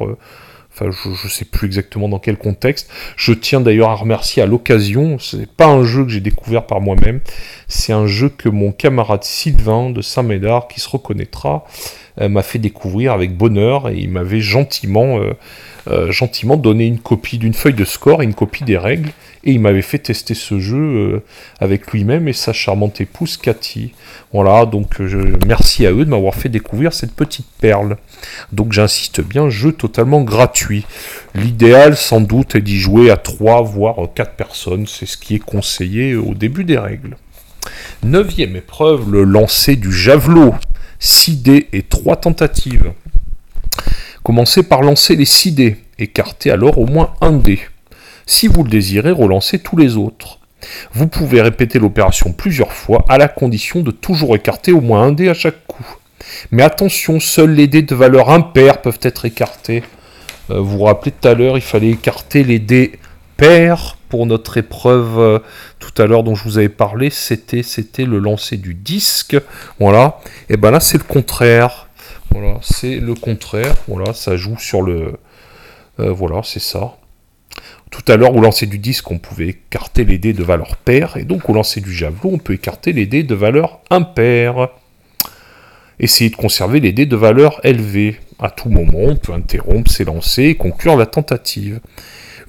Enfin, 0.79 0.91
je 0.91 1.09
ne 1.09 1.29
sais 1.29 1.45
plus 1.45 1.65
exactement 1.65 2.07
dans 2.07 2.19
quel 2.19 2.37
contexte. 2.37 2.89
Je 3.15 3.33
tiens 3.33 3.61
d'ailleurs 3.61 3.89
à 3.89 3.95
remercier 3.95 4.43
à 4.43 4.45
l'occasion, 4.45 5.17
c'est 5.17 5.49
pas 5.49 5.65
un 5.65 5.83
jeu 5.83 6.03
que 6.03 6.11
j'ai 6.11 6.19
découvert 6.19 6.67
par 6.67 6.81
moi-même, 6.81 7.19
c'est 7.67 7.93
un 7.93 8.05
jeu 8.05 8.29
que 8.29 8.47
mon 8.47 8.71
camarade 8.71 9.23
Sylvain 9.23 9.89
de 9.89 10.01
Saint-Médard, 10.01 10.67
qui 10.67 10.79
se 10.79 10.87
reconnaîtra, 10.89 11.65
euh, 11.65 12.06
m'a 12.19 12.43
fait 12.43 12.59
découvrir 12.59 13.13
avec 13.13 13.35
bonheur 13.35 13.89
et 13.89 13.97
il 13.97 14.09
m'avait 14.09 14.41
gentiment, 14.41 15.19
euh, 15.19 15.33
euh, 15.87 16.11
gentiment 16.11 16.57
donné 16.57 16.85
une 16.85 16.99
copie 16.99 17.37
d'une 17.37 17.53
feuille 17.53 17.73
de 17.73 17.85
score 17.85 18.21
et 18.21 18.25
une 18.25 18.33
copie 18.33 18.63
des 18.63 18.77
règles 18.77 19.11
et 19.43 19.51
il 19.51 19.59
m'avait 19.59 19.81
fait 19.83 19.99
tester 19.99 20.33
ce 20.33 20.59
jeu 20.59 21.23
avec 21.59 21.91
lui-même 21.91 22.27
et 22.27 22.33
sa 22.33 22.51
charmante 22.51 22.99
épouse 22.99 23.37
Cathy. 23.37 23.93
Voilà, 24.33 24.65
donc 24.65 24.99
merci 25.45 25.85
à 25.85 25.91
eux 25.91 26.03
de 26.03 26.09
m'avoir 26.09 26.35
fait 26.35 26.49
découvrir 26.49 26.91
cette 26.91 27.13
petite 27.13 27.47
perle. 27.61 27.97
Donc 28.51 28.73
j'insiste 28.73 29.21
bien, 29.21 29.49
jeu 29.49 29.71
totalement 29.71 30.21
gratuit. 30.21 30.85
L'idéal 31.33 31.95
sans 31.95 32.19
doute 32.19 32.55
est 32.55 32.61
d'y 32.61 32.77
jouer 32.77 33.09
à 33.09 33.15
3 33.15 33.61
voire 33.61 33.95
4 34.13 34.33
personnes, 34.33 34.87
c'est 34.87 35.05
ce 35.05 35.17
qui 35.17 35.35
est 35.35 35.39
conseillé 35.39 36.15
au 36.15 36.33
début 36.33 36.65
des 36.65 36.79
règles. 36.79 37.15
Neuvième 38.03 38.55
épreuve, 38.55 39.11
le 39.11 39.23
lancer 39.23 39.75
du 39.75 39.91
javelot. 39.91 40.53
6 40.99 41.37
dés 41.37 41.67
et 41.73 41.83
3 41.83 42.17
tentatives. 42.17 42.91
Commencez 44.23 44.63
par 44.63 44.81
lancer 44.81 45.15
les 45.15 45.25
6 45.25 45.51
dés, 45.51 45.77
écartez 45.99 46.51
alors 46.51 46.79
au 46.79 46.85
moins 46.85 47.13
un 47.21 47.33
dé. 47.33 47.59
Si 48.25 48.47
vous 48.47 48.63
le 48.63 48.69
désirez, 48.69 49.11
relancez 49.11 49.59
tous 49.59 49.77
les 49.77 49.95
autres. 49.95 50.39
Vous 50.93 51.07
pouvez 51.07 51.41
répéter 51.41 51.79
l'opération 51.79 52.33
plusieurs 52.33 52.73
fois 52.73 53.05
à 53.07 53.17
la 53.17 53.27
condition 53.27 53.81
de 53.81 53.91
toujours 53.91 54.35
écarter 54.35 54.71
au 54.71 54.81
moins 54.81 55.03
un 55.03 55.11
dé 55.11 55.29
à 55.29 55.33
chaque 55.33 55.65
coup. 55.67 55.85
Mais 56.51 56.63
attention, 56.63 57.19
seuls 57.19 57.53
les 57.53 57.67
dés 57.67 57.83
de 57.83 57.95
valeur 57.95 58.29
impaire 58.29 58.81
peuvent 58.81 58.99
être 59.01 59.25
écartés. 59.25 59.83
Euh, 60.49 60.59
vous 60.59 60.79
vous 60.79 60.83
rappelez 60.83 61.11
tout 61.11 61.27
à 61.27 61.35
l'heure, 61.35 61.57
il 61.57 61.61
fallait 61.61 61.91
écarter 61.91 62.43
les 62.43 62.59
dés 62.59 62.99
pairs 63.37 63.96
pour 64.09 64.25
notre 64.25 64.57
épreuve 64.57 65.19
euh, 65.19 65.39
tout 65.79 66.01
à 66.01 66.05
l'heure 66.05 66.23
dont 66.23 66.35
je 66.35 66.43
vous 66.43 66.57
avais 66.57 66.69
parlé, 66.69 67.09
c'était 67.09 67.63
le 68.05 68.19
lancer 68.19 68.57
du 68.57 68.73
disque. 68.73 69.37
Voilà. 69.79 70.19
Et 70.49 70.57
ben 70.57 70.71
là 70.71 70.79
c'est 70.79 70.97
le 70.97 71.03
contraire. 71.03 71.87
Voilà, 72.31 72.59
c'est 72.61 72.99
le 72.99 73.15
contraire. 73.15 73.75
Voilà, 73.87 74.13
ça 74.13 74.35
joue 74.37 74.57
sur 74.57 74.81
le. 74.81 75.13
Euh, 75.99 76.11
voilà, 76.11 76.41
c'est 76.43 76.59
ça. 76.61 76.97
Tout 77.89 78.03
à 78.11 78.17
l'heure, 78.17 78.35
au 78.35 78.41
lancer 78.41 78.65
du 78.65 78.79
disque, 78.79 79.09
on 79.11 79.17
pouvait 79.17 79.47
écarter 79.47 80.03
les 80.03 80.17
dés 80.17 80.33
de 80.33 80.43
valeur 80.43 80.75
paire, 80.75 81.17
et 81.17 81.23
donc 81.23 81.49
au 81.49 81.53
lancer 81.53 81.79
du 81.79 81.93
javelot, 81.93 82.31
on 82.33 82.37
peut 82.37 82.53
écarter 82.53 82.91
les 82.91 83.05
dés 83.05 83.23
de 83.23 83.33
valeur 83.33 83.79
impaire. 83.89 84.69
Essayez 85.99 86.29
de 86.29 86.35
conserver 86.35 86.79
les 86.79 86.91
dés 86.91 87.05
de 87.05 87.15
valeur 87.15 87.59
élevée. 87.63 88.19
À 88.39 88.51
tout 88.51 88.69
moment, 88.69 88.99
on 88.99 89.15
peut 89.15 89.33
interrompre 89.33 89.89
ses 89.89 90.03
lancers 90.03 90.49
et 90.49 90.55
conclure 90.55 90.95
la 90.95 91.07
tentative. 91.07 91.79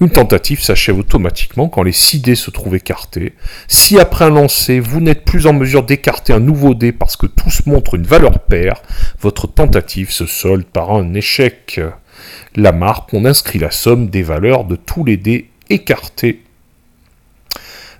Une 0.01 0.09
tentative 0.09 0.61
s'achève 0.61 0.97
automatiquement 0.97 1.67
quand 1.67 1.83
les 1.83 1.91
6 1.91 2.21
dés 2.21 2.35
se 2.35 2.51
trouvent 2.51 2.75
écartés. 2.75 3.33
Si 3.67 3.99
après 3.99 4.25
un 4.25 4.29
lancer, 4.29 4.79
vous 4.79 5.01
n'êtes 5.01 5.25
plus 5.25 5.45
en 5.45 5.51
mesure 5.51 5.83
d'écarter 5.83 6.31
un 6.31 6.39
nouveau 6.39 6.73
dé 6.73 6.93
parce 6.93 7.17
que 7.17 7.25
tous 7.25 7.65
montrent 7.65 7.95
une 7.95 8.03
valeur 8.03 8.39
paire, 8.39 8.81
votre 9.19 9.47
tentative 9.47 10.09
se 10.09 10.25
solde 10.25 10.65
par 10.65 10.91
un 10.91 11.13
échec. 11.13 11.81
La 12.55 12.71
marque, 12.71 13.13
on 13.13 13.25
inscrit 13.25 13.59
la 13.59 13.71
somme 13.71 14.09
des 14.09 14.23
valeurs 14.23 14.63
de 14.63 14.77
tous 14.77 15.03
les 15.03 15.17
dés 15.17 15.49
écartés. 15.69 16.43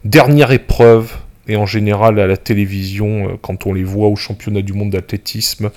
Dernière 0.06 0.52
épreuve, 0.52 1.18
et 1.50 1.56
en 1.56 1.66
général 1.66 2.20
à 2.20 2.28
la 2.28 2.38
télévision, 2.38 3.28
euh, 3.28 3.34
quand 3.42 3.66
on 3.66 3.74
les 3.74 3.84
voit 3.84 4.08
au 4.08 4.16
championnat 4.16 4.62
du 4.62 4.74
monde 4.74 4.92
d'athlétisme, 4.92 5.72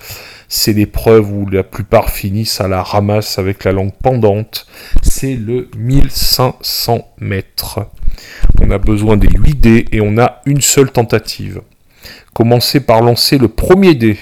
c'est 0.47 0.71
l'épreuve 0.71 1.31
où 1.33 1.49
la 1.49 1.63
plupart 1.63 2.11
finissent 2.11 2.61
à 2.61 2.67
la 2.67 2.83
ramasse 2.83 3.39
avec 3.39 3.63
la 3.63 3.71
langue 3.71 3.93
pendante. 4.01 4.67
C'est 5.23 5.35
le 5.35 5.69
1500 5.77 7.07
mètres. 7.21 7.87
On 8.59 8.69
a 8.71 8.77
besoin 8.77 9.15
des 9.15 9.29
8 9.29 9.53
dés 9.57 9.85
et 9.93 10.01
on 10.01 10.17
a 10.17 10.41
une 10.45 10.59
seule 10.59 10.91
tentative. 10.91 11.61
Commencez 12.33 12.81
par 12.81 13.01
lancer 13.01 13.37
le 13.37 13.47
premier 13.47 13.95
dé. 13.95 14.17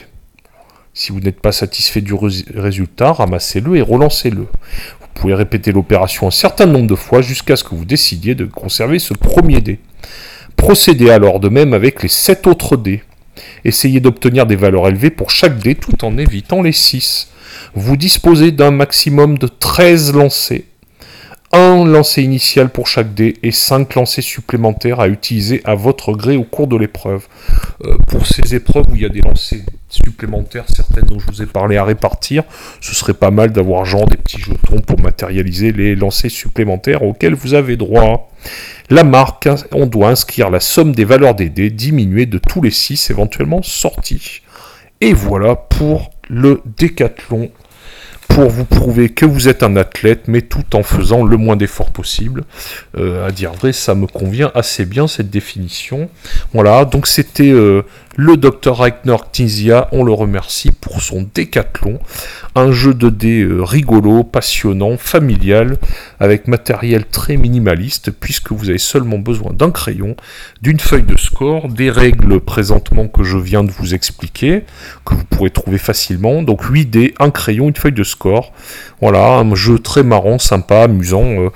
Si 0.93 1.11
vous 1.11 1.19
n'êtes 1.19 1.39
pas 1.39 1.51
satisfait 1.51 2.01
du 2.01 2.13
résultat, 2.13 3.13
ramassez-le 3.13 3.77
et 3.77 3.81
relancez-le. 3.81 4.41
Vous 4.41 5.07
pouvez 5.15 5.33
répéter 5.33 5.71
l'opération 5.71 6.27
un 6.27 6.29
certain 6.29 6.67
nombre 6.67 6.85
de 6.85 6.93
fois 6.93 7.23
jusqu'à 7.23 7.55
ce 7.55 7.63
que 7.63 7.73
vous 7.73 7.85
décidiez 7.85 8.35
de 8.35 8.45
conserver 8.45 8.99
ce 8.99 9.15
premier 9.15 9.59
dé. 9.59 9.79
Procédez 10.55 11.09
alors 11.09 11.39
de 11.39 11.49
même 11.49 11.73
avec 11.73 12.03
les 12.03 12.09
7 12.09 12.45
autres 12.45 12.77
dés. 12.77 13.01
Essayez 13.65 14.01
d'obtenir 14.01 14.45
des 14.45 14.55
valeurs 14.55 14.87
élevées 14.87 15.09
pour 15.09 15.31
chaque 15.31 15.57
dé 15.57 15.73
tout 15.73 16.05
en 16.05 16.19
évitant 16.19 16.61
les 16.61 16.71
6. 16.71 17.31
Vous 17.73 17.97
disposez 17.97 18.51
d'un 18.51 18.69
maximum 18.69 19.39
de 19.39 19.47
13 19.47 20.13
lancers. 20.13 20.61
Un 21.53 21.83
lancer 21.83 22.21
initial 22.23 22.69
pour 22.69 22.87
chaque 22.87 23.13
dé 23.13 23.33
et 23.43 23.51
5 23.51 23.95
lancers 23.95 24.23
supplémentaires 24.23 25.01
à 25.01 25.09
utiliser 25.09 25.61
à 25.65 25.75
votre 25.75 26.13
gré 26.13 26.37
au 26.37 26.45
cours 26.45 26.67
de 26.67 26.77
l'épreuve. 26.77 27.27
Euh, 27.83 27.97
pour 28.07 28.25
ces 28.25 28.55
épreuves 28.55 28.85
où 28.89 28.95
il 28.95 29.01
y 29.01 29.05
a 29.05 29.09
des 29.09 29.19
lancers 29.19 29.59
supplémentaires, 29.89 30.63
certaines 30.69 31.03
dont 31.03 31.19
je 31.19 31.25
vous 31.27 31.41
ai 31.41 31.45
parlé 31.45 31.75
à 31.75 31.83
répartir, 31.83 32.43
ce 32.79 32.95
serait 32.95 33.13
pas 33.13 33.31
mal 33.31 33.51
d'avoir 33.51 33.83
genre 33.83 34.07
des 34.07 34.15
petits 34.15 34.39
jetons 34.39 34.79
pour 34.79 35.01
matérialiser 35.01 35.73
les 35.73 35.93
lancers 35.93 36.31
supplémentaires 36.31 37.03
auxquels 37.03 37.35
vous 37.35 37.53
avez 37.53 37.75
droit. 37.75 38.31
La 38.89 39.03
marque, 39.03 39.49
on 39.73 39.87
doit 39.87 40.07
inscrire 40.07 40.49
la 40.49 40.61
somme 40.61 40.95
des 40.95 41.03
valeurs 41.03 41.35
des 41.35 41.49
dés 41.49 41.69
diminuée 41.69 42.27
de 42.27 42.37
tous 42.37 42.61
les 42.61 42.71
6 42.71 43.09
éventuellement 43.09 43.61
sortis. 43.61 44.41
Et 45.01 45.11
voilà 45.11 45.57
pour 45.57 46.11
le 46.29 46.61
décathlon 46.77 47.51
pour 48.33 48.49
vous 48.49 48.63
prouver 48.65 49.09
que 49.09 49.25
vous 49.25 49.49
êtes 49.49 49.61
un 49.61 49.75
athlète, 49.75 50.27
mais 50.27 50.41
tout 50.41 50.75
en 50.75 50.83
faisant 50.83 51.23
le 51.23 51.35
moins 51.35 51.57
d'efforts 51.57 51.91
possible. 51.91 52.45
Euh, 52.97 53.27
à 53.27 53.31
dire 53.31 53.51
vrai, 53.51 53.73
ça 53.73 53.93
me 53.93 54.07
convient 54.07 54.51
assez 54.55 54.85
bien 54.85 55.07
cette 55.07 55.29
définition. 55.29 56.09
Voilà, 56.53 56.85
donc 56.85 57.07
c'était 57.07 57.51
euh, 57.51 57.81
le 58.15 58.37
Dr 58.37 58.75
Reichner 58.75 59.17
Knizia, 59.33 59.89
on 59.91 60.03
le 60.03 60.13
remercie 60.13 60.71
pour 60.71 61.01
son 61.01 61.27
décathlon. 61.33 61.99
Un 62.55 62.71
jeu 62.71 62.93
de 62.93 63.09
dés 63.09 63.41
euh, 63.41 63.63
rigolo, 63.63 64.23
passionnant, 64.23 64.97
familial, 64.97 65.77
avec 66.19 66.47
matériel 66.47 67.05
très 67.05 67.35
minimaliste, 67.35 68.11
puisque 68.11 68.51
vous 68.51 68.69
avez 68.69 68.79
seulement 68.79 69.19
besoin 69.19 69.51
d'un 69.53 69.71
crayon, 69.71 70.15
d'une 70.61 70.79
feuille 70.79 71.03
de 71.03 71.17
score, 71.17 71.67
des 71.67 71.89
règles 71.89 72.39
présentement 72.39 73.07
que 73.07 73.23
je 73.23 73.37
viens 73.37 73.63
de 73.63 73.71
vous 73.71 73.93
expliquer, 73.93 74.63
que 75.05 75.15
vous 75.15 75.23
pourrez 75.25 75.49
trouver 75.49 75.77
facilement. 75.77 76.43
Donc 76.43 76.63
8 76.63 76.85
dés, 76.85 77.13
un 77.19 77.31
crayon, 77.31 77.67
une 77.67 77.75
feuille 77.75 77.91
de 77.91 78.03
score. 78.03 78.20
Voilà, 79.01 79.39
un 79.39 79.55
jeu 79.55 79.79
très 79.79 80.03
marrant, 80.03 80.37
sympa, 80.37 80.83
amusant, 80.83 81.25
euh, 81.25 81.49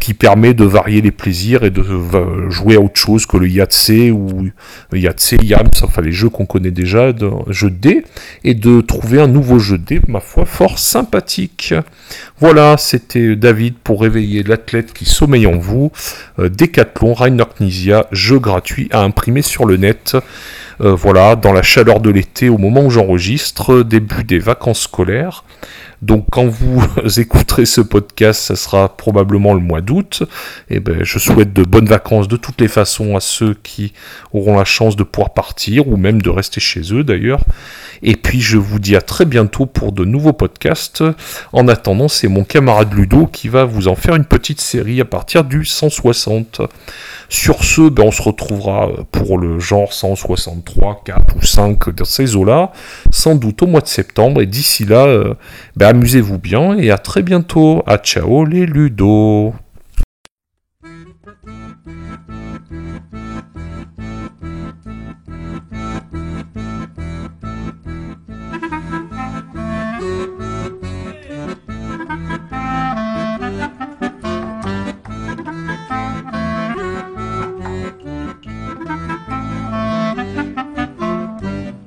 qui 0.00 0.14
permet 0.14 0.54
de 0.54 0.64
varier 0.64 1.00
les 1.00 1.10
plaisirs 1.10 1.62
et 1.62 1.70
de 1.70 1.80
euh, 1.80 2.50
jouer 2.50 2.76
à 2.76 2.80
autre 2.80 2.98
chose 2.98 3.26
que 3.26 3.36
le 3.36 3.48
Yahtzee 3.48 4.10
ou 4.10 4.50
Yahtzee, 4.92 5.38
Yams, 5.42 5.70
enfin 5.82 6.02
les 6.02 6.12
jeux 6.12 6.28
qu'on 6.28 6.46
connaît 6.46 6.70
déjà, 6.70 7.12
de 7.12 7.30
jeu 7.48 7.70
de 7.70 7.76
dés, 7.76 8.04
et 8.44 8.54
de 8.54 8.80
trouver 8.80 9.20
un 9.20 9.28
nouveau 9.28 9.58
jeu 9.58 9.78
de 9.78 9.84
dés, 9.84 10.00
ma 10.08 10.20
foi, 10.20 10.44
fort 10.44 10.78
sympathique. 10.78 11.74
Voilà, 12.40 12.76
c'était 12.78 13.36
David 13.36 13.74
pour 13.82 14.02
réveiller 14.02 14.42
l'athlète 14.42 14.92
qui 14.92 15.04
sommeille 15.04 15.46
en 15.46 15.58
vous. 15.58 15.92
Euh, 16.38 16.48
Décathlon, 16.48 17.14
Rainer 17.14 17.44
Knizia, 17.58 18.06
jeu 18.12 18.38
gratuit 18.38 18.88
à 18.92 19.02
imprimer 19.02 19.42
sur 19.42 19.64
le 19.64 19.76
net. 19.76 20.16
Voilà, 20.80 21.36
dans 21.36 21.52
la 21.52 21.62
chaleur 21.62 22.00
de 22.00 22.10
l'été, 22.10 22.48
au 22.48 22.58
moment 22.58 22.82
où 22.82 22.90
j'enregistre, 22.90 23.82
début 23.82 24.24
des 24.24 24.38
vacances 24.38 24.82
scolaires. 24.82 25.44
Donc 26.00 26.26
quand 26.30 26.46
vous 26.46 26.80
écouterez 27.18 27.66
ce 27.66 27.80
podcast, 27.80 28.40
ça 28.40 28.56
sera 28.56 28.96
probablement 28.96 29.54
le 29.54 29.60
mois 29.60 29.80
d'août. 29.80 30.22
Et 30.70 30.76
eh 30.76 30.80
ben, 30.80 31.02
je 31.02 31.18
souhaite 31.18 31.52
de 31.52 31.64
bonnes 31.64 31.88
vacances 31.88 32.28
de 32.28 32.36
toutes 32.36 32.60
les 32.60 32.68
façons 32.68 33.16
à 33.16 33.20
ceux 33.20 33.56
qui 33.62 33.92
auront 34.32 34.56
la 34.56 34.64
chance 34.64 34.94
de 34.94 35.02
pouvoir 35.02 35.30
partir 35.30 35.88
ou 35.88 35.96
même 35.96 36.22
de 36.22 36.30
rester 36.30 36.60
chez 36.60 36.82
eux 36.92 37.02
d'ailleurs. 37.02 37.40
Et 38.02 38.14
puis 38.14 38.40
je 38.40 38.58
vous 38.58 38.78
dis 38.78 38.94
à 38.94 39.00
très 39.00 39.24
bientôt 39.24 39.66
pour 39.66 39.90
de 39.90 40.04
nouveaux 40.04 40.32
podcasts. 40.32 41.02
En 41.52 41.66
attendant, 41.66 42.06
c'est 42.06 42.28
mon 42.28 42.44
camarade 42.44 42.94
Ludo 42.94 43.26
qui 43.26 43.48
va 43.48 43.64
vous 43.64 43.88
en 43.88 43.96
faire 43.96 44.14
une 44.14 44.24
petite 44.24 44.60
série 44.60 45.00
à 45.00 45.04
partir 45.04 45.42
du 45.42 45.64
160. 45.64 46.60
Sur 47.28 47.64
ce, 47.64 47.88
ben, 47.88 48.04
on 48.04 48.12
se 48.12 48.22
retrouvera 48.22 48.88
pour 49.10 49.36
le 49.36 49.58
genre 49.58 49.92
163, 50.68 51.02
4 51.04 51.36
ou 51.36 51.44
5 51.44 51.90
dans 51.94 52.04
ces 52.04 52.36
eaux-là, 52.36 52.72
sans 53.10 53.34
doute 53.34 53.62
au 53.62 53.66
mois 53.66 53.80
de 53.80 53.86
septembre. 53.86 54.42
Et 54.42 54.46
d'ici 54.46 54.84
là, 54.84 55.06
euh, 55.06 55.34
ben, 55.76 55.88
amusez-vous 55.88 56.38
bien 56.38 56.76
et 56.76 56.90
à 56.90 56.98
très 56.98 57.22
bientôt. 57.22 57.82
À 57.86 57.98
ciao 57.98 58.44
les 58.44 58.66
Ludo. 58.66 59.54